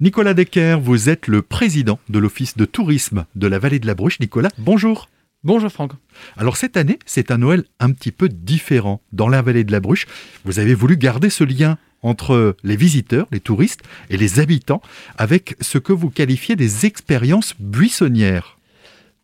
[0.00, 3.94] Nicolas Decker, vous êtes le président de l'Office de tourisme de la vallée de la
[3.94, 4.18] Bruche.
[4.18, 5.08] Nicolas, bonjour.
[5.44, 5.92] Bonjour Franck.
[6.36, 9.00] Alors cette année, c'est un Noël un petit peu différent.
[9.12, 10.06] Dans la vallée de la Bruche,
[10.44, 14.82] vous avez voulu garder ce lien entre les visiteurs, les touristes et les habitants
[15.16, 18.58] avec ce que vous qualifiez des expériences buissonnières.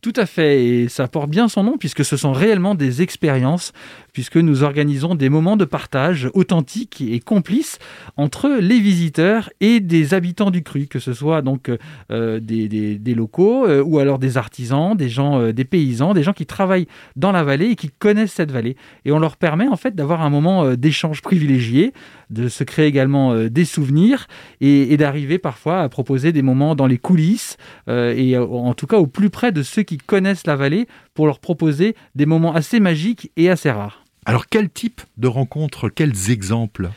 [0.02, 3.74] Tout à fait, et ça porte bien son nom puisque ce sont réellement des expériences,
[4.14, 7.78] puisque nous organisons des moments de partage authentiques et complices
[8.16, 11.70] entre les visiteurs et des habitants du cru, que ce soit donc
[12.10, 16.32] euh, des, locaux euh, ou alors des artisans, des gens, euh, des paysans, des gens
[16.32, 18.76] qui travaillent dans la vallée et qui connaissent cette vallée.
[19.04, 21.92] Et on leur permet en fait d'avoir un moment d'échange privilégié,
[22.30, 24.28] de se créer également des souvenirs
[24.62, 27.56] et, et d'arriver parfois à proposer des moments dans les coulisses
[27.88, 31.26] et en tout cas au plus près de ceux qui qui connaissent la vallée pour
[31.26, 34.04] leur proposer des moments assez magiques et assez rares.
[34.24, 36.90] Alors quel type de rencontres, quels exemples?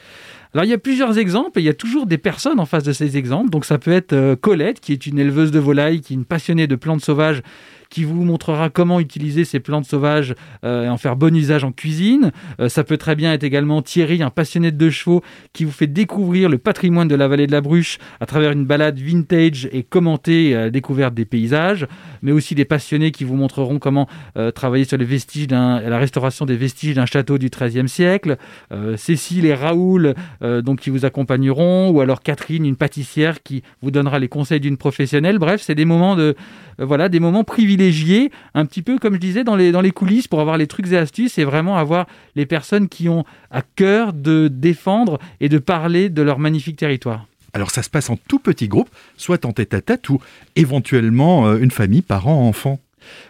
[0.54, 2.84] Alors il y a plusieurs exemples et il y a toujours des personnes en face
[2.84, 3.50] de ces exemples.
[3.50, 6.26] Donc ça peut être euh, Colette qui est une éleveuse de volailles, qui est une
[6.26, 7.42] passionnée de plantes sauvages
[7.94, 10.34] qui vous montrera comment utiliser ces plantes sauvages
[10.66, 12.32] euh, et en faire bon usage en cuisine.
[12.60, 15.22] Euh, ça peut très bien être également Thierry, un passionné de chevaux,
[15.54, 18.66] qui vous fait découvrir le patrimoine de la vallée de la Bruche à travers une
[18.66, 21.88] balade vintage et commenter la découverte des paysages,
[22.22, 24.08] mais aussi des passionnés qui vous montreront comment
[24.56, 28.38] travailler sur les vestiges la restauration des vestiges d'un château du XIIIe siècle.
[28.96, 33.92] Cécile et Raoul euh, donc qui vous accompagneront, ou alors Catherine, une pâtissière qui vous
[33.92, 35.40] donnera les conseils d'une professionnelle.
[35.40, 36.36] Bref, c'est des moments de
[36.80, 37.83] euh, voilà des moments privilégiés,
[38.54, 40.92] un petit peu comme je disais dans les dans les coulisses pour avoir les trucs
[40.92, 45.58] et astuces et vraiment avoir les personnes qui ont à cœur de défendre et de
[45.58, 47.26] parler de leur magnifique territoire.
[47.54, 50.20] Alors ça se passe en tout petit groupe, soit en tête à tête ou
[50.56, 52.80] éventuellement euh, une famille, parents, enfants.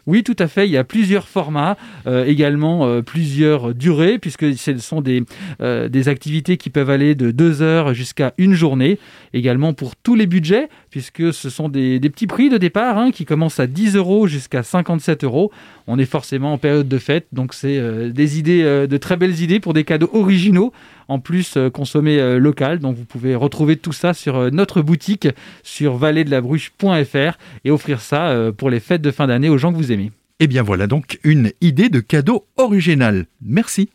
[0.05, 0.67] Oui, tout à fait.
[0.67, 5.23] Il y a plusieurs formats, euh, également euh, plusieurs durées, puisque ce sont des,
[5.61, 8.99] euh, des activités qui peuvent aller de deux heures jusqu'à une journée.
[9.33, 13.25] Également pour tous les budgets, puisque ce sont des, petits prix de départ hein, qui
[13.25, 15.51] commencent à 10 euros jusqu'à 57 euros.
[15.87, 19.59] On est forcément en période de fête, donc c'est des idées, de très belles idées
[19.59, 20.71] pour des cadeaux originaux
[21.09, 22.79] en plus consommés local.
[22.79, 25.27] Donc vous pouvez retrouver tout ça sur notre boutique
[25.63, 30.11] sur vallée-de-la-bruche.fr et offrir ça pour les fêtes de fin d'année vous aimez.
[30.39, 33.27] Et eh bien voilà donc une idée de cadeau original.
[33.41, 33.89] Merci.